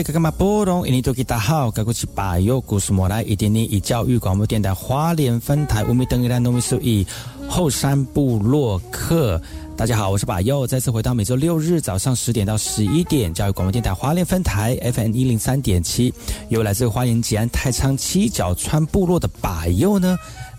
[0.00, 0.86] 个干嘛波动？
[0.86, 7.04] 印尼多吉大好，该过去把右故事莫来，一点点以教育广播电台花莲分台五米等于兰农米数以
[7.48, 9.42] 后山部落客。
[9.76, 16.14] 大家好，我是把右，再次回到每周六日早上十点到十一点，教育广播电台花莲分台 FM 一零三点七，
[16.50, 20.16] 由来自花莲吉安太仓七角川部落的把右呢。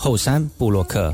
[0.00, 1.12] 后山布洛克。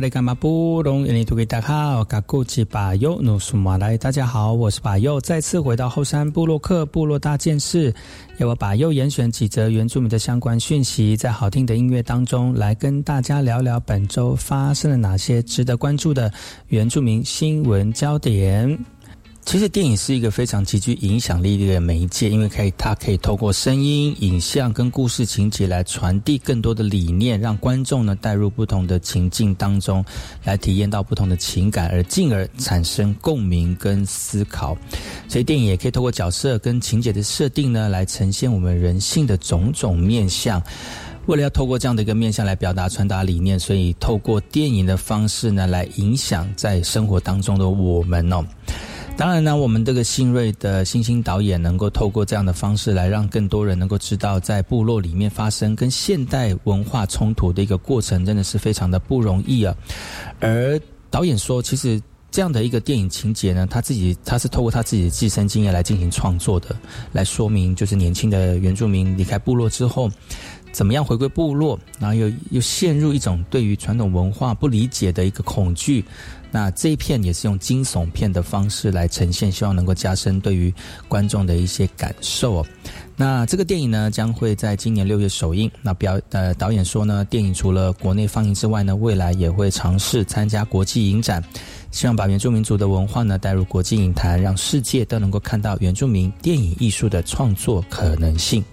[0.00, 7.94] 利干马布隆，印尼土给大好，嘎古吉巴尤努苏马来，大家好，我是巴尤，再次回到后山部落克部落大件事，
[8.38, 16.32] 由我巴尤严选几则原住民的相关讯息，在好听的音乐当中来跟大家聊聊本周发生了哪些值得关注的
[16.68, 18.78] 原住民新闻焦点。
[19.50, 30.04] 其实电影是一个非常极具影响力的媒介，因为可以它可以透过声音、影像跟故事情节来传递更多的理念，让观众呢带入不同的情境当中，
[30.44, 34.78] 来体验到不同的情感，而进而产生共鸣跟思考。
[35.26, 40.62] 所以电影也可以透过角色跟情节的设定呢，来呈现我们人性的种种面相。
[41.26, 48.44] 为了要透过这样的一个面向来表达、传达理念，所以透过电影的方式呢，来影响在生活当中的我们哦。
[49.20, 59.76] 当然呢，我们这个新锐的新兴导演能够透过这样的方式来让更多人能够知道，在部落里面发生跟现代文化冲突的一个过程，真的是非常的不容易啊。
[60.40, 62.00] 而导演说，其实
[62.30, 66.74] 这样的一个电影情节呢，他自己他是透过他自己的自身经验来进行创作的，
[67.12, 70.10] 来说明就是年轻的原住民离开部落之后，
[70.72, 76.02] 怎么样回归部落，然后又又陷入一种对于传统文化不理解的一个恐惧。
[76.50, 80.72] 那这一片也是用惊悚片的方式来呈现，希望能够加深对于
[81.08, 82.66] 观众的一些感受哦。
[83.16, 85.70] 那这个电影呢，将会在今年六月首映。
[85.82, 91.44] 那表呃导演说呢，电影除了国内放映之外呢，未来也会尝试参加国际影展，
[91.90, 98.64] 希望把原住民族的文化呢带入国际影坛，让世界都能够看到原住民电影艺术的创作可能性。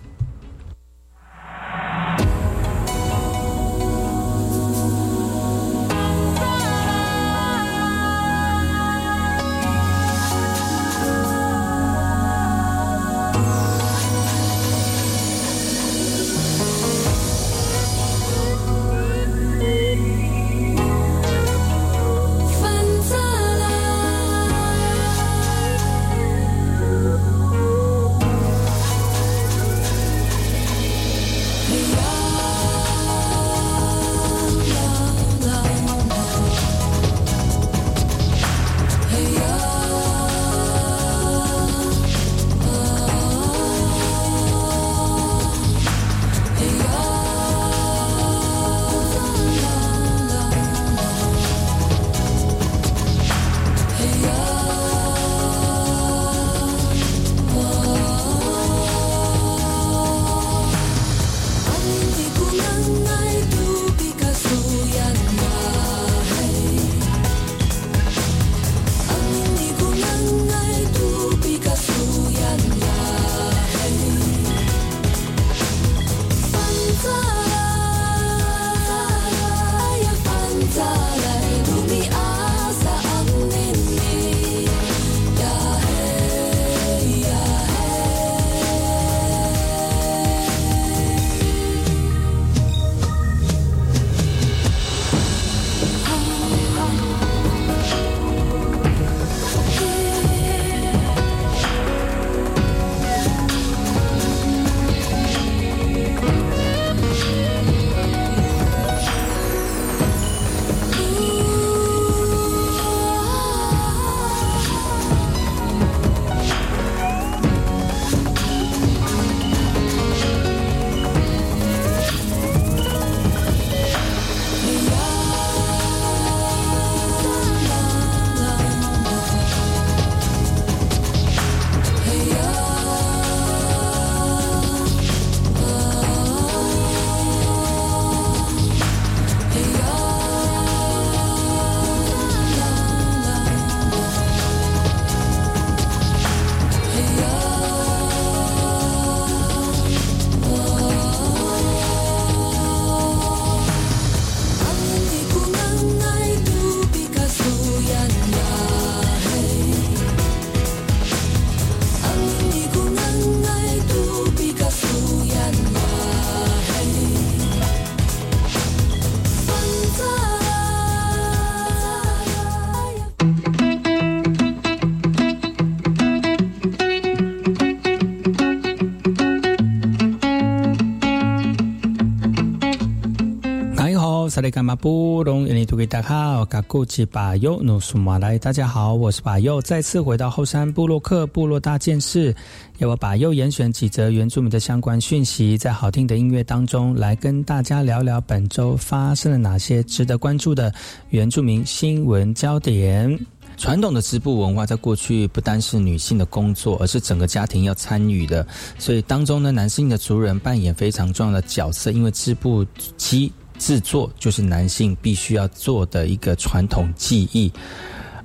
[184.78, 192.36] 布隆，尼土著大好，嘎古吉巴尤努苏马来，大家好，我是巴尤，再次回到后山部落克部落大件事，
[192.78, 200.72] 要我把又严选几则原住民的相关讯息，在好听的音乐当中来跟大家聊聊本周发生了哪些值得关注的
[201.10, 203.20] 原住民新闻焦点。
[203.58, 208.46] 传统的织布文化在过去不单是女性的工作，而是整个家庭要参与的。
[208.78, 212.64] 所以当中呢，男性的族人扮演非常重要的角色，因为织布
[212.98, 217.52] 机制作就是男性必须要做的一个传统技艺。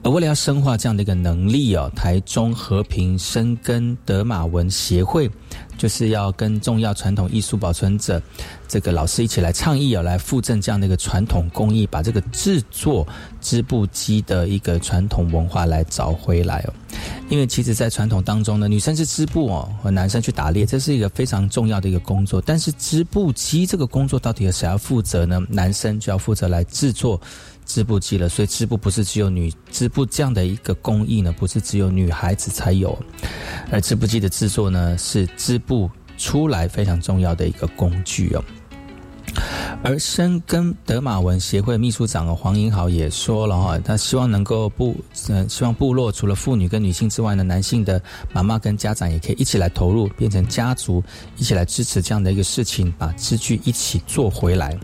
[0.02, 5.30] 而为了要深化这样的一个能力哦，台中和平深耕德马文协会
[5.78, 8.20] 就是要跟重要传统艺术保存者
[8.66, 13.06] 这个老师一起来倡议哦，来复振这样的一个传统工艺，把这个制作
[13.40, 16.74] 织布机的一个传统文化来找回来哦。
[17.28, 22.42] 因为其实，在传统当中呢，女生是织布哦，和男生去打猎，这是一个非常重要的一个工作。
[22.44, 25.40] 但是织布机这个工作到底由谁要负责呢？
[25.48, 27.20] 男生就要负责来制作。
[27.64, 32.98] 织布机了，所以织布不是只有女织布这样的一个工艺呢，不是只有女孩子才有。
[33.70, 38.44] 而织布机的制作呢，是织布出来非常重要的一个工具哦。
[39.82, 44.94] 而深耕德马文协会秘书长黄英豪也说了哈，他希望能够部
[45.28, 48.00] 嗯，希望部落除了妇女跟女性之外呢，男性的
[48.32, 51.02] 妈妈跟家长也可以一起来投入，变成家族
[51.36, 54.78] 一起来支持这样的一个事情，把织具一起做回来。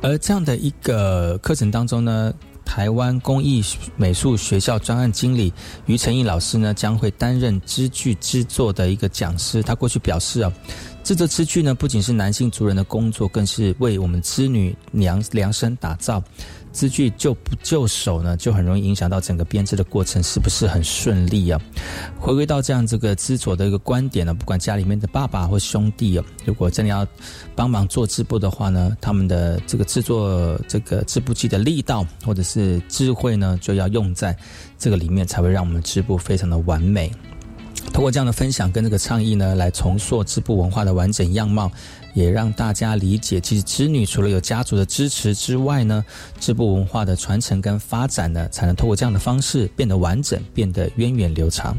[0.00, 2.32] 而这样的一个课程当中呢，
[2.64, 3.64] 台湾工艺
[3.96, 5.52] 美术学校专案经理
[5.86, 9.62] 于成义老师呢，将会担任织具制作的一个讲师。
[9.62, 10.52] 他过去表示啊。
[11.04, 16.22] 制作织具呢，不仅是男性族人的工作，更是为我们织女量量身打造。
[16.78, 21.60] 织具就不就手呢，就很容易影响到整个编织的过程是不是很顺利啊？
[22.20, 27.04] 回归到这样这个织作的一个观点呢，不管家里面的爸爸或兄弟啊，如果真的要
[27.56, 34.36] 帮忙做织布的话呢，他们的这个制作这个织布机的力道或者是智慧呢，就要用在
[34.78, 37.10] 这个里面，才会让我们织布非常的完美。
[37.92, 41.72] 通过这样的分享跟这个倡议呢，来重塑织布文化的完整样貌，
[42.14, 46.04] 也让大家理解，其实织女除了有家族的支持之外呢，
[46.40, 51.76] 织布文化的传承跟发展呢，才能通过这样的方式变得完整，变得源远流长。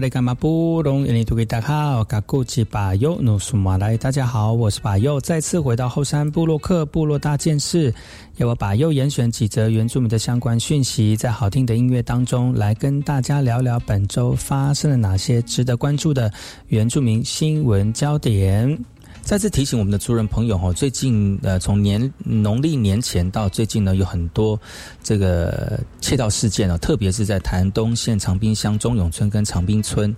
[0.00, 7.92] 利干马布隆，印尼土著大好，嘎古吉巴尤努苏马来，大家好，我是巴尤，再次回到后山部落克部落大件事，
[8.36, 16.32] 要我巴尤严选几则原住民的相关讯息，在好听的音乐当中来跟大家聊聊本周发生了哪些值得关注的
[16.68, 18.78] 原住民新闻焦点。
[19.22, 24.58] 再次提醒我们的族人朋友哈，最近呃，从年农历年前到最近呢，有很多
[25.04, 30.14] 这个窃盗事件啊，特别是在台东县长滨乡中永村跟长滨村，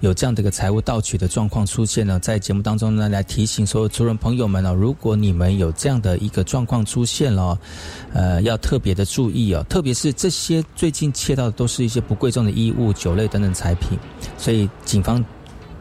[0.00, 2.20] 有这样的一个财物盗取的状况出现呢。
[2.20, 7.58] 在节目当中呢，来提醒所有族人朋友们呢，如果你们有这样的一个状况出现了，
[8.12, 13.98] 呃，要特别的注意哦，特别是这些最近窃盗的都是一些不贵重的衣物、酒类等等产品，
[14.38, 15.24] 所以警方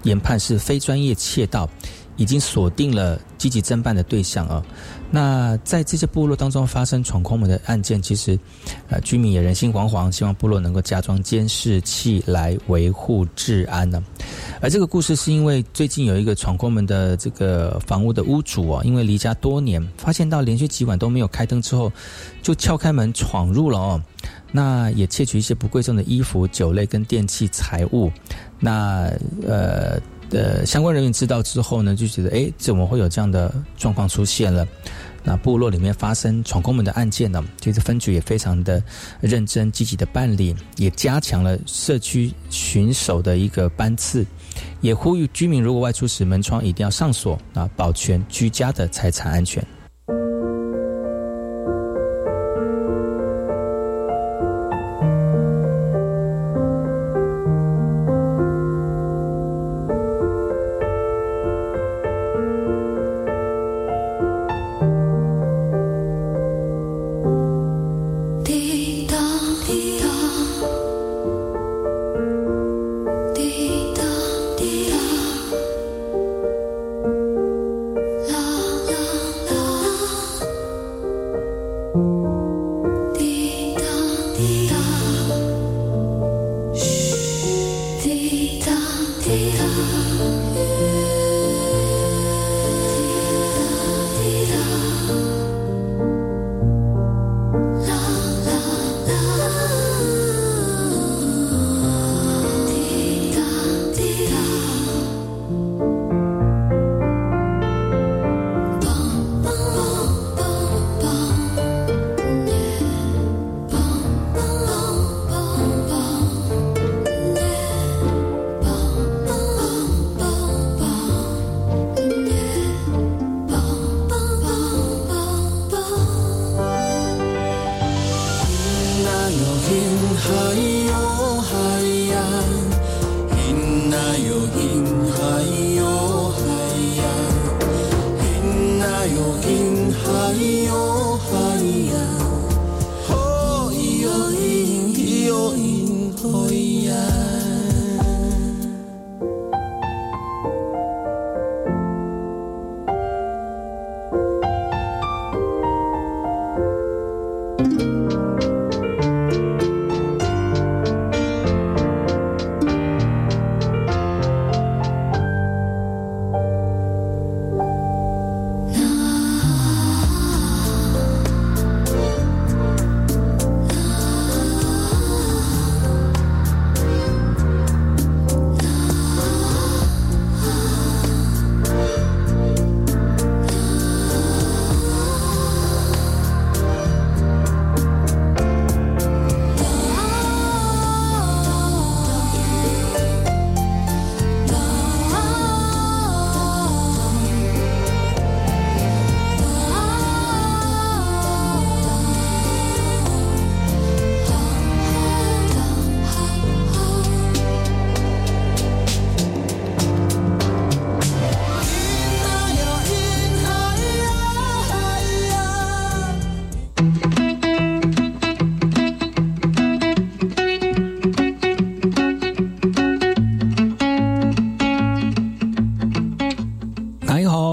[0.04, 1.70] 研判是非专业窃盗。
[2.18, 4.64] 已经锁定了积极侦办的对象啊。
[5.14, 8.40] 那在这些部落当中发生闯空门的案件，其实，
[8.90, 14.02] 呃，居民也人心惶惶，希望部落能够加装监视器来维护治安呢。
[14.62, 21.92] 而这个故事是因为最近有一个闯空门的这个房屋的屋主啊，因为离家多年，发现到连续几晚都没有开灯之后，
[22.42, 24.02] 就撬开门闯入了哦。
[24.54, 28.10] 那也窃取一些不贵重的衣服、酒类跟电器财物。
[28.60, 29.12] 那
[29.46, 30.00] 呃。
[30.32, 34.66] 呃，相关人员知道之后呢，就觉得哎，怎么会有这样的状况出现了？
[35.24, 38.82] 那部落里面发生闯空门的案件呢，其实分局也非常的
[39.20, 44.26] 认真积极的办理，也加强了社区巡守的一个班次，
[44.80, 49.64] 也呼吁居民如果外出时门窗一定要上锁啊，保全居家的财产安全。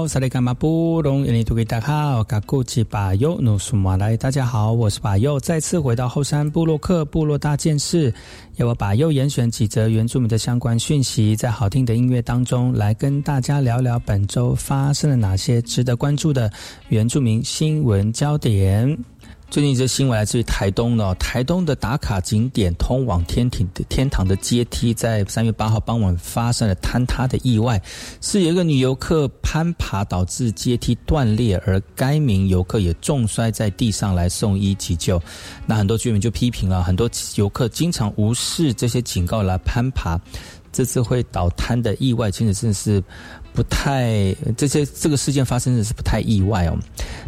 [0.09, 8.11] 萨利干马布隆，印尼土给大好，嘎古吉巴尤努苏马来，大家好，我是巴尤，再次回到后山部落克部落大件事，
[8.55, 16.51] 要我巴尤严选几则原住民的相关讯息，在好听的音乐当中来跟大家聊聊本周发生了哪些值得关注的
[16.87, 18.97] 原住民新闻焦点。
[19.49, 27.81] 最近一则新闻来自于台东呢，台东的打卡景点通往天庭的天堂的阶梯，在三月八号傍晚发生了坍塌的意外，
[28.21, 35.19] 是有一个女游客攀爬导致阶梯断裂，而该名游客也重摔在地上来送医急救。
[35.65, 40.19] 那很多居民就批评了，很多游客经常无视这些警告来攀爬。
[40.71, 43.03] 这次会倒塌的意外，其实真的是
[43.53, 46.77] 不太这些这个事件发生的是不太意外哦。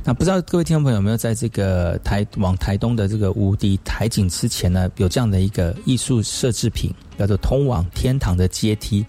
[0.04, 9.06] 那不知道各位听众朋友有没有在这个台往台东的这个无敌台景之前呢，有这样的一个艺术设置品，叫做通往天堂的阶梯。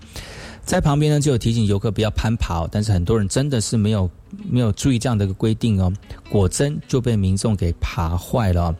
[0.64, 4.08] 在旁边呢，就有提醒游客不要攀爬，但是很多人真的是没有
[4.48, 5.92] 没有注意这样的一个规定哦，
[6.30, 8.76] 果真就被民众给爬坏了哦。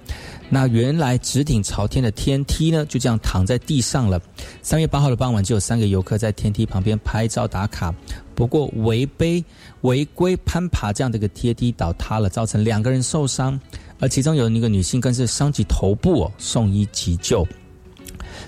[0.48, 4.20] 那原来直挺朝天的天梯呢，就这样躺在地上了。
[4.62, 7.92] 三月八号的傍晚，就有三个游客在天梯旁边拍照打卡，
[8.34, 9.44] 不过违规
[9.82, 13.58] 违规攀爬这样的一个阶梯倒塌了，造成两个人受伤，
[13.98, 17.46] 而其中有一个女性更是伤及头部哦，送医急救。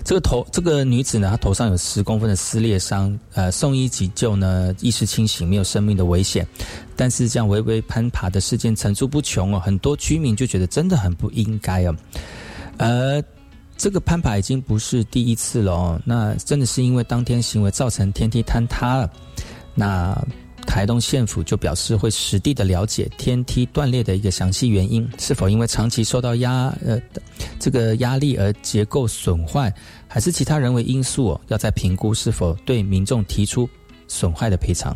[0.05, 6.47] 这个头这个女子呢，她头上有十公分的撕裂伤，呃，送医急救呢，意识清醒，没有生命的危险。
[6.95, 11.95] 但是这样微微攀爬的事件层出不穷哦，很多居民就觉得真的很不应该哦。
[12.77, 13.23] 而
[13.75, 19.11] 这个攀爬已经不是第一次了哦，那真的是因为当天行为造成天梯坍塌了，
[19.73, 20.15] 那。
[20.65, 26.99] 台东县府就表示会实地的了解天梯断裂的一个详细原因，是否因为长期受到压呃
[27.59, 29.73] 这个压力而结构损坏，
[30.07, 31.41] 还是其他人为因素哦？
[31.47, 33.69] 要再评估是否对民众提出
[34.07, 34.95] 损坏的赔偿。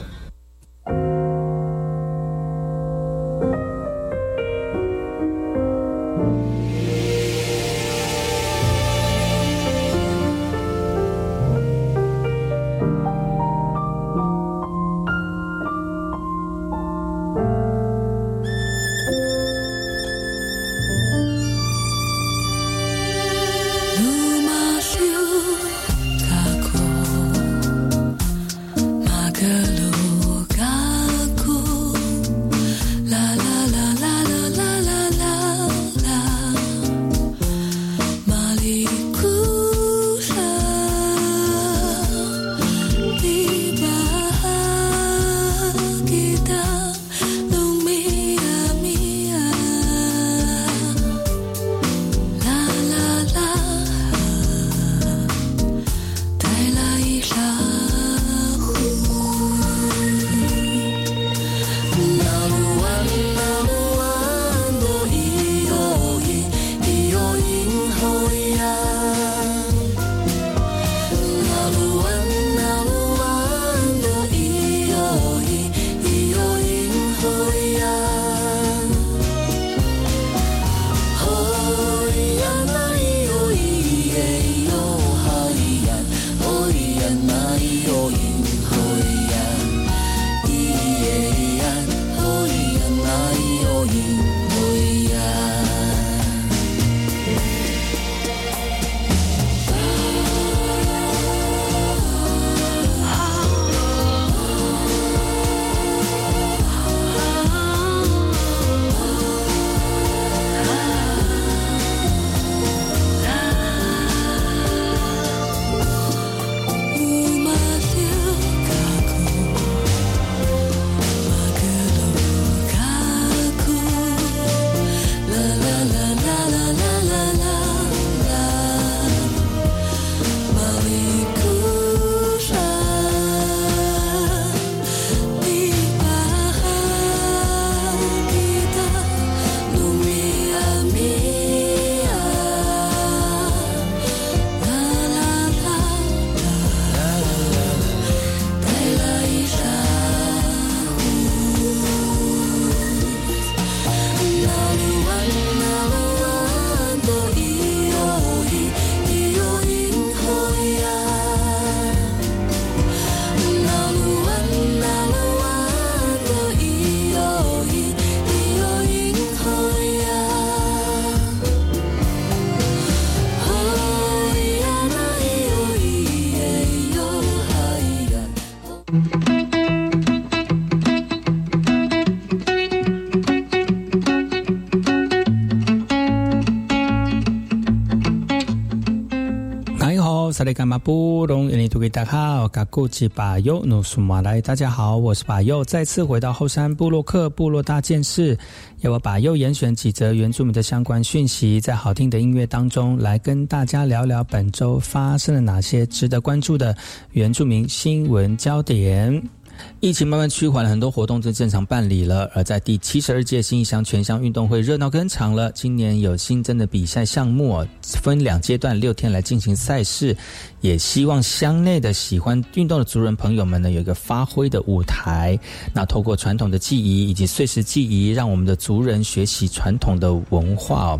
[190.53, 198.37] 大家好，嘎古吉巴尤努苏马来，大家好，我是巴佑，再次回到后山部落克部落大件事，
[198.81, 206.75] 要我把右严选几则原住民的相关讯息，在好听的音乐当中来跟大家聊聊本周发生了哪些值得关注的
[207.11, 209.40] 原住民新闻焦点。
[209.79, 212.29] 疫情慢慢趋缓，很多活动正正常办理了。
[212.35, 215.51] 而在第七十二届新义乡全乡运动会热闹登场了。
[215.53, 220.15] 今年有新增的比赛项目，分两阶段六天来进行赛事，
[220.61, 225.39] 也希望乡内的喜欢运动的族人朋友们呢有一个发挥的舞台。
[225.73, 230.99] 那透过传统的技艺以及碎石技艺，让我们的族人学习传统的文化。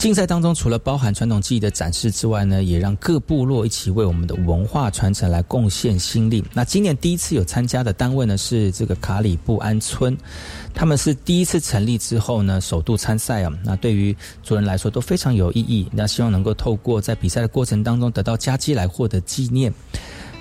[0.00, 6.42] 竞赛当中，除了包含传统技艺的展示之外呢，也让各部落一起为我们的文化传承来贡献心力。
[6.54, 10.16] 那今年第一次有参加的单位呢，是这个卡里布安村，
[10.72, 13.52] 他们是第一次成立之后呢，首度参赛啊。
[13.62, 15.86] 那对于族人来说都非常有意义。
[15.92, 19.70] 那希望能够透过在比赛的过程当中得到佳绩来获得纪念。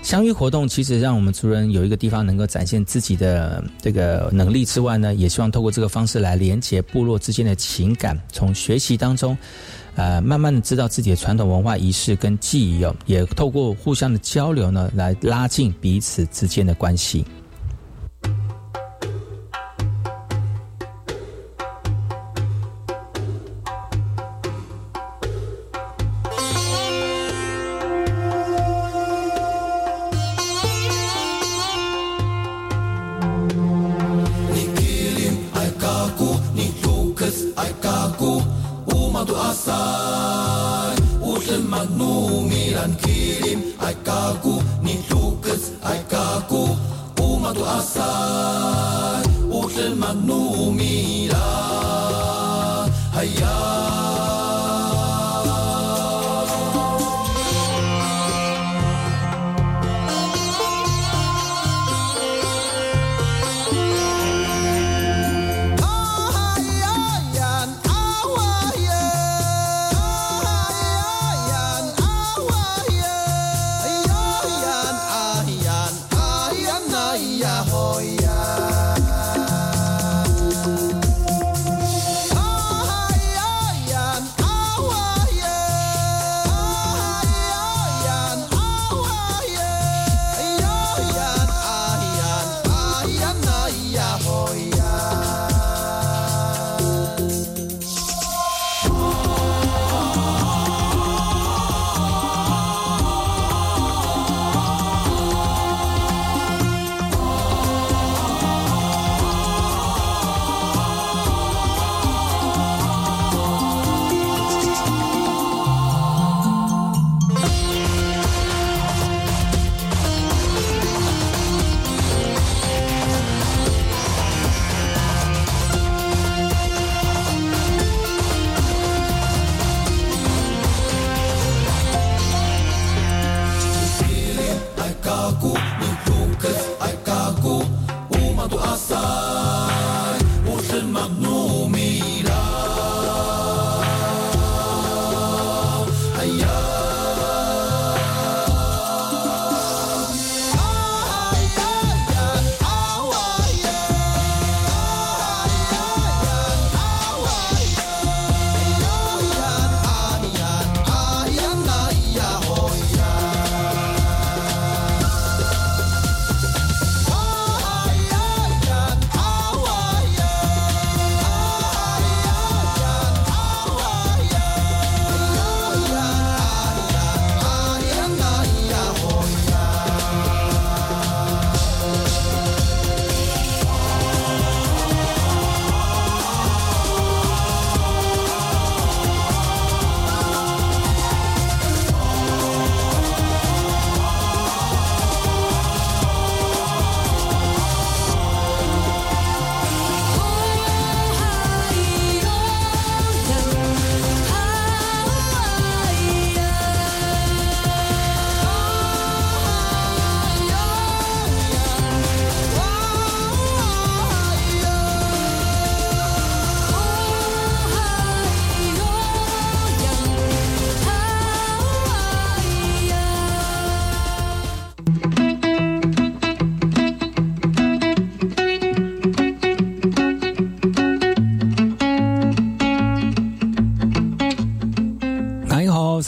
[0.01, 9.38] 相遇活动其实让我们族人有一个地方能够展现自己的这个能力之外呢，也希望透过这个方式来连接部落之间的情感，从学习当中，
[9.95, 17.23] 呃，慢慢的知道自己的传统文化仪式跟记忆哦，也透过互相的交流呢，来拉近彼此之间的关系。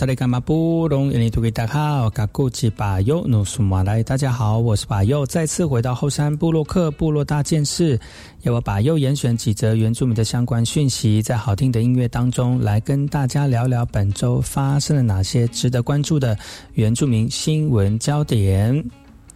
[0.02, 7.99] 萨利干马布隆，印尼土给大好，卡古吉巴尤努苏马来，大家好，我是巴尤，再次回到后山部落克部落大件事，
[8.41, 16.36] 要我把右严选几则原住民的相关讯息，在好听的音乐当中来跟大家聊聊本周发生了哪些值得关注的
[16.74, 18.84] 原住民新闻焦点。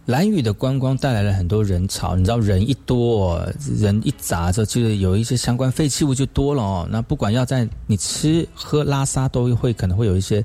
[0.06, 3.44] 蓝雨的观光带来了很多人潮，你知道人一多，
[3.78, 6.88] 人一杂，这就是有一些相关废弃物就多了哦。
[6.90, 10.44] 那不管要在你吃喝拉撒，都会可能会有一些。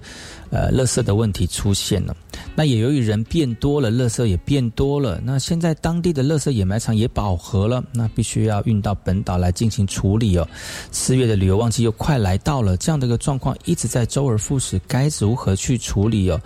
[0.52, 2.16] 呃，垃圾的问题出现了。
[2.54, 5.20] 那也由于人变多了，垃圾也变多了。
[5.24, 10.47] 那现在当地的垃圾掩埋场也饱和了，那必须要运到本岛来进行处理哦。
[10.91, 16.39] 四月的旅游旺季又快来到了，这样的一个状况一直在周而复始，该如何去处理哦？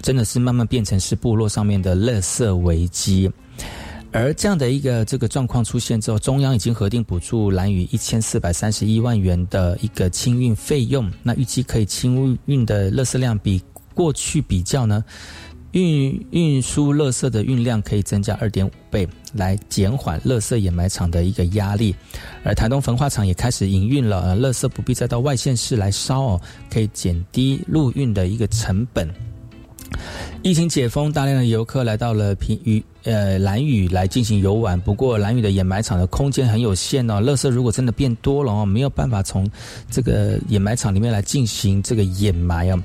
[0.00, 3.30] 真的是慢慢变成是部落上面的垃圾危机。
[4.12, 11.08] 而这样的一个这个状况出现之后，中央已经核定补助蓝屿一千四百三十一万元的一个清运费用。
[11.22, 13.62] 那预计可以清运的垃圾量比
[13.94, 15.04] 过去比较呢，
[15.72, 21.94] 运运输垃圾的运量可以增加二点五倍，来减缓垃圾掩埋场的一个压力。
[22.42, 29.08] 而台东焚化厂也开始营运了，垃圾不必再到外县市来烧哦，可以减低陆运的一个成本。
[30.42, 34.80] 疫情解封，大量的游客来到了平屿呃蓝屿来进行游玩。
[34.80, 39.46] 不过蓝屿的掩埋场的空间很有限哦，垃圾如果真的变多了哦，没有办法从
[39.90, 42.82] 这个掩埋场里面来进行这个掩埋哦。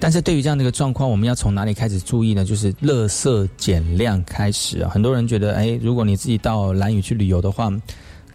[0.00, 2.44] 但是对于这样的一个状况，我们要从哪里开始注意呢？
[2.44, 4.88] 就是垃圾减量开始啊。
[4.88, 7.70] 很多人觉得，哎，如果你自己到蓝屿去旅游的话，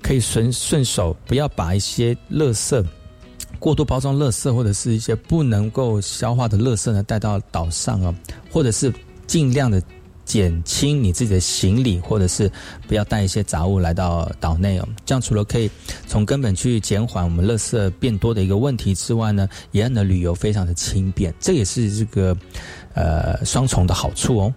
[0.02, 2.86] 可以顺顺手不要把一些垃圾。
[3.66, 8.14] 过度包装垃圾或者是一些不能够消化的垃圾呢，带到岛上哦，
[8.52, 8.94] 或者是
[9.26, 9.82] 尽量的
[10.24, 12.48] 减轻你自己的行李，或者是
[12.88, 14.88] 不要带一些杂物来到岛内哦。
[15.04, 15.68] 这样除了可以
[16.06, 22.38] 从根本去减缓我们垃圾变多的一个问题之外呢，也让的旅游非常的轻便，这也是这个
[22.94, 24.54] 呃双重的好处哦。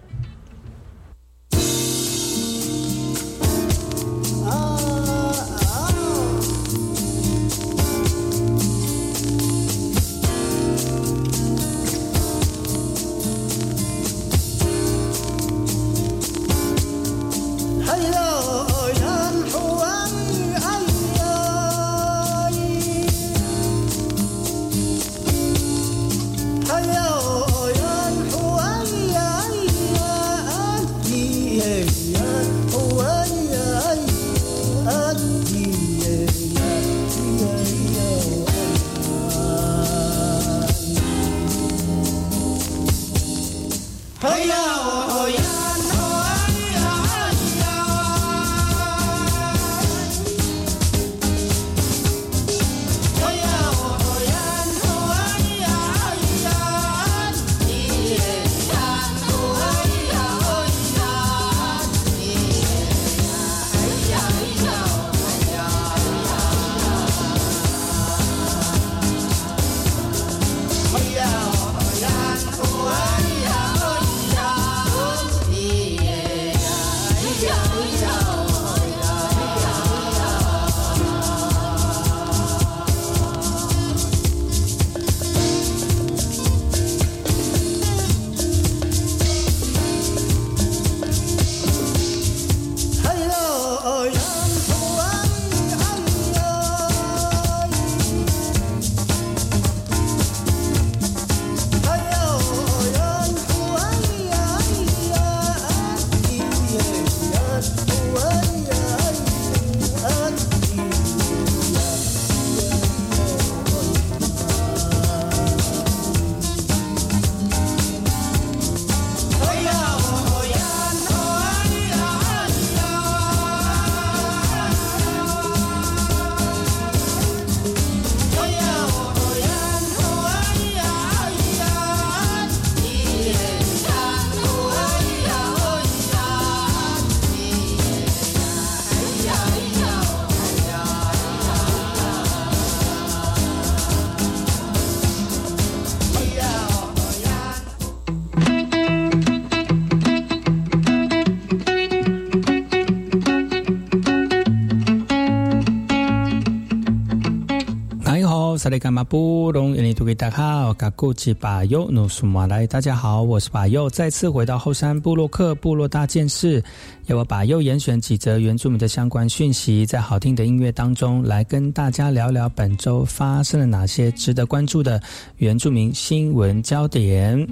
[158.69, 166.63] 萨利干马布隆印尼图给大家好，嘎古吉巴尤努苏马来，大家好，我是巴尤，再次回到后山部落克部落大件事，
[167.07, 175.01] 要我巴尤严选几则原住民的相关讯息，在好听的音乐当中来跟大家聊聊本周发生了哪些值得关注的
[175.37, 177.47] 原住民新闻焦点。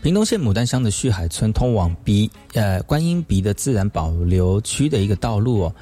[0.00, 5.74] 屏东县牡丹乡的旭海村通往鼻呃观音鼻的自然保留区的一个道路哦，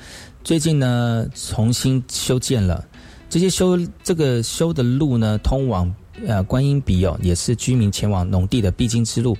[0.43, 2.83] 最近呢重新修建了。
[3.31, 5.91] 这些修这个修的路呢，通往
[6.27, 9.35] 呃观音鼻哦，也是居民前往农地的必经之路。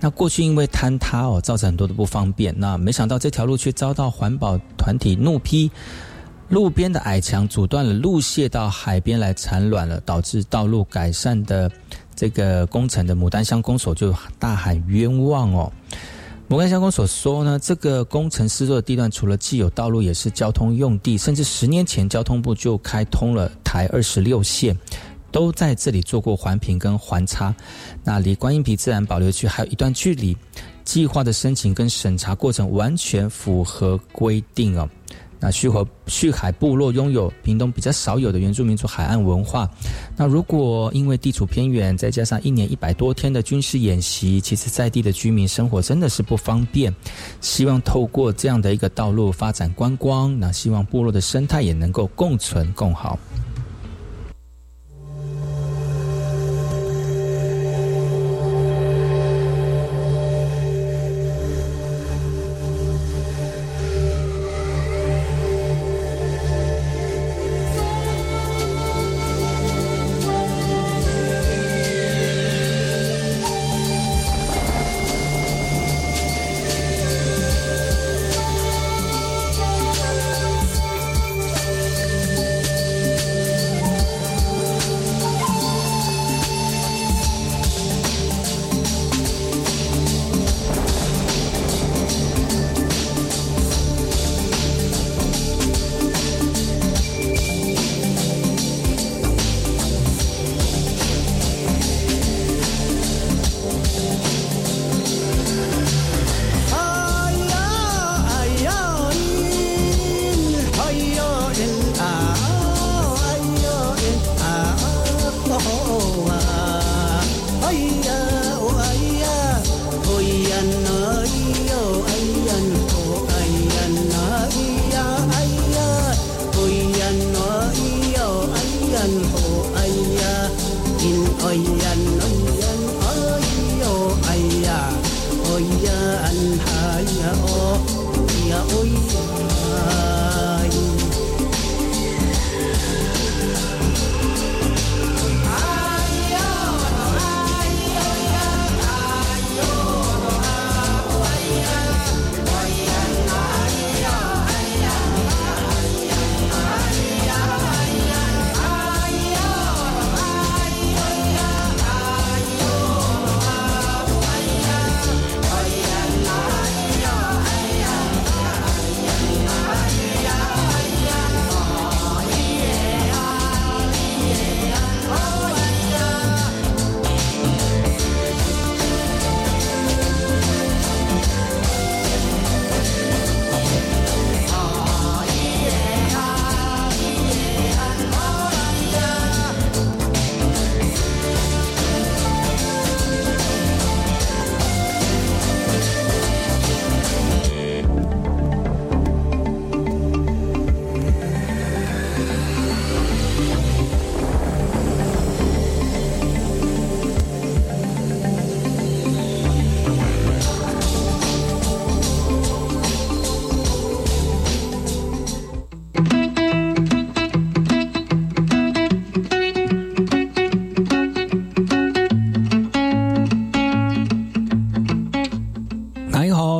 [0.00, 2.52] 那过去因为坍塌哦，造成很多的不方便。
[2.58, 5.70] 那没想到这条路却遭到环保团体怒批，
[6.48, 11.70] 路边的矮墙阻断了路线到海边来产卵了，导致道路改善的。
[12.16, 15.72] 这个工程的牡丹乡公所就大喊冤枉哦！
[16.46, 24.76] 摩根相公所说呢，这个工程施作的地段除了既有道路，也是交通用地，甚至十年前交通部就开通了台二十六线，
[25.32, 27.54] 都在这里做过环评跟环差。
[28.04, 30.36] 那离观音皮自然保留区还有一段距离，
[30.84, 34.88] 计划的申请跟审查过程完全符合规定哦。
[35.40, 39.68] 那旭和旭海部落拥有屏东比较少有的原住民族海岸文化。
[40.16, 46.94] 那如果因为地处偏远，再加上一年一百多天的军事演习，其实在地的居民生活真的是不方便。
[47.40, 53.18] 希望透过这样的一个道路发展观光，那希望部落的生态也能够共存共好。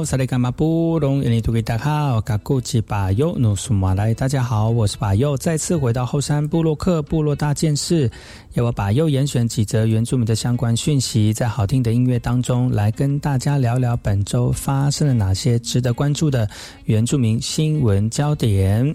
[0.04, 8.10] 萨利干马布隆印尼图给大家好，嘎古吉巴尤努苏马来，大家好，我是巴尤，再次回到后山部落克部落大件事，
[8.54, 16.48] 要我把又严选几则原住民的相关讯息，在好听的音乐当中来跟大家聊聊本周发生了哪些值得关注的
[16.86, 18.92] 原住民新闻焦点。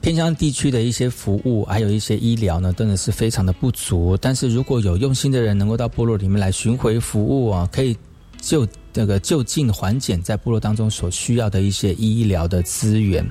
[0.00, 4.16] 偏乡地区的一些服务，还有一些医疗呢，真的是非常的不足。
[4.18, 7.94] 但是如果有用心的人能够到部落里面来巡回服务啊，可以
[8.40, 8.66] 就。
[8.92, 13.24] 这个就近缓解在部落当中所需要的一些医疗的资源。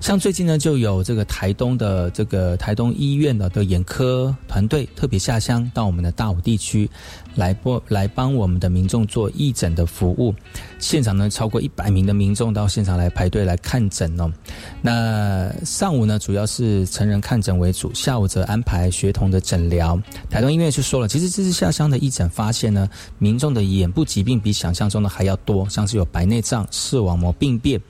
[0.00, 6.88] 像最近呢，就有这个台东的这个台东医院的的眼科团队特别下乡到我们的大武地区。
[7.36, 10.32] 来播来帮我们的民众做义诊的服务，
[10.78, 14.32] 现场呢超过一百名的民众到现场来排队来看诊哦。
[14.80, 20.00] 那上午呢主要是成人看诊为主，下午则安排学童的诊疗。
[20.30, 22.88] 台东医院就说了，其实这次下乡的义诊发现呢，
[23.18, 27.80] 民众的眼部疾病比想象中的还要多，像是有白内障、视网膜病变。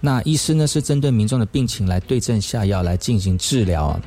[0.00, 4.00] 那医师呢是针对民众的病情来对症下药来进行治疗啊。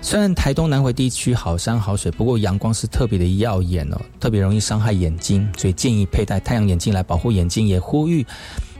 [0.00, 7.66] 虽然台东南回地区好山好水，不过阳光是特别的耀眼哦，特别容易伤害眼睛，所以建议佩戴太阳眼镜来保护眼睛。
[7.66, 8.24] 也呼吁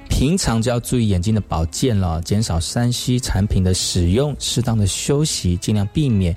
[0.08, 6.36] 平常就要注意眼睛的保健了，减少三 C 产品的使用，适当的休息，尽量避免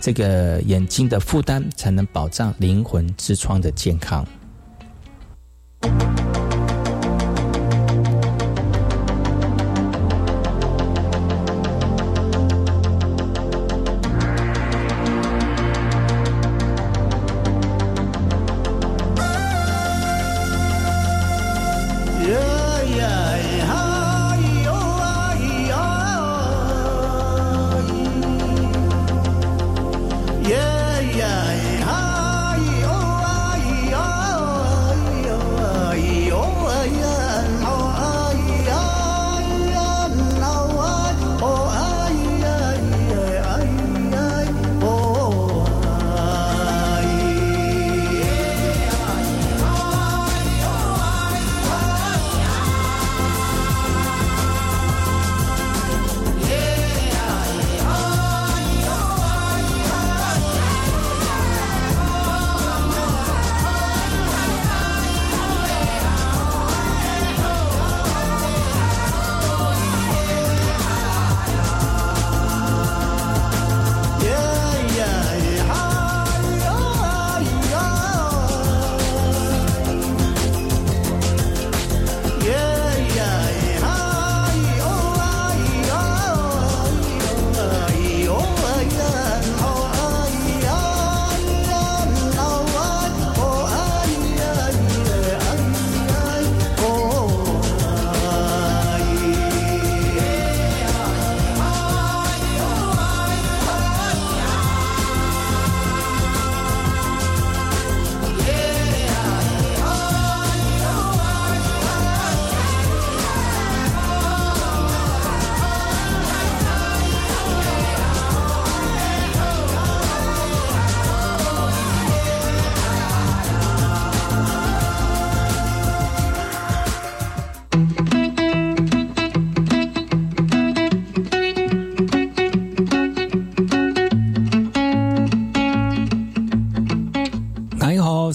[0.00, 4.26] 这个眼睛的负担，才能保障灵魂之窗的健康。
[5.82, 6.31] Thank you.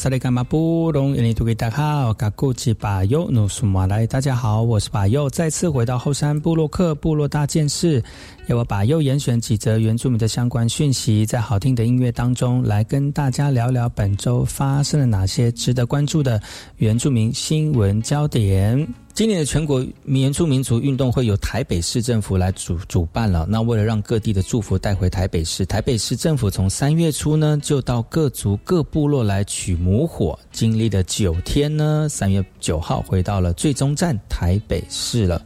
[0.08, 8.02] 萨利干马布隆，印尼土给大家好，嘎古吉巴尤努苏马来，大家好，我是巴尤，再次回到后山部落克部落大件事，
[8.48, 16.42] 要我把右严选几则原住民的相关讯息，在好听的音乐当中来跟大家聊聊本周发生了哪些值得关注的
[16.78, 18.88] 原住民新闻焦点。
[19.18, 23.48] 今年的全国原住民族运动会由台北市政府来主主办了。
[23.50, 35.44] 那为了让各地的祝福带回台北市，台北市政府从三月初呢，就到各族各部落来取母火，经历了九天呢，三月九号回到了最终站台北市了。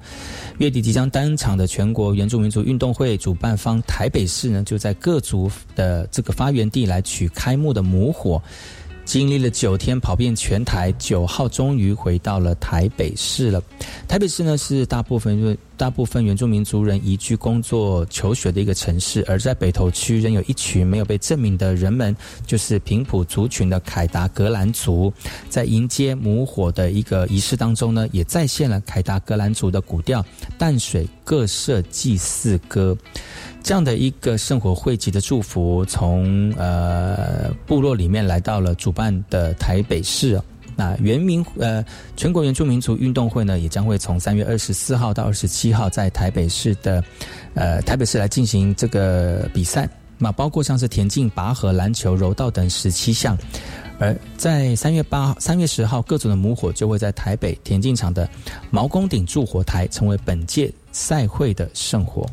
[0.58, 8.44] 月底即将登场的全国原住民族运动会主办方台北市呢，就在各族的这个发源地来取开幕的母火。
[9.12, 13.62] 经历了九天跑遍全台，九号终于回到了台北市了。
[14.08, 22.16] 台北市呢是大部分因为大部分原住民族人移居、工作、求学的一个城市，而在北投区仍有一群没有被证明的人们，
[22.46, 25.12] 就是平埔族群的凯达格兰族，
[25.50, 30.24] 在迎接母火的一个仪式当中呢，也再现了凯达格兰族的古调
[30.56, 32.96] 淡水各社祭祀歌。
[33.64, 40.40] 这样的一个圣火汇集的祝福，从呃部落里面来到了主办的台北市。
[40.76, 41.84] 那原民呃
[42.16, 47.04] 全国原住民族运动会呢，也将会从三月二十四号到二十七号在台北市的
[47.54, 49.88] 呃台北市来进行这个比赛。
[50.18, 53.38] 那包括像是田径、拔河、篮球、柔道等十七项。
[53.98, 58.28] 而在三月八号、三月十号，各种的母火就会在台北田径场的
[58.72, 62.28] 毛公顶柱火台，成为本届赛会的圣火。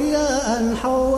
[0.00, 0.16] 节
[0.84, 1.17] 目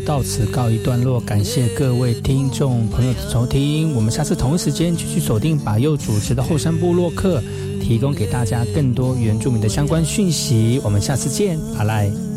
[0.00, 3.94] 到此告一段落，感谢各位听众朋友的收听。
[3.94, 7.42] 我们下次同一时间继续锁定把右主持的后山部落客，
[7.80, 10.80] 提供给大家更多原住民的相关讯息。
[10.84, 12.27] 我们下次见，拜拜。